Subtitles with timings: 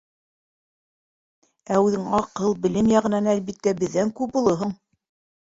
[1.75, 4.77] Ә үҙең аҡыл, белем яғынан, әлбиттә, беҙҙән күп олоһоң.